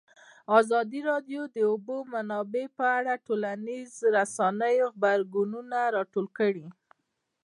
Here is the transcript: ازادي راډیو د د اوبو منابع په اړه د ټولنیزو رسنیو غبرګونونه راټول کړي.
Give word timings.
ازادي 0.59 0.99
راډیو 1.11 1.41
د 1.47 1.51
د 1.55 1.57
اوبو 1.71 1.97
منابع 2.13 2.65
په 2.77 2.85
اړه 2.97 3.13
د 3.17 3.23
ټولنیزو 3.27 4.05
رسنیو 4.17 4.85
غبرګونونه 4.95 5.77
راټول 5.95 6.27
کړي. 6.37 6.67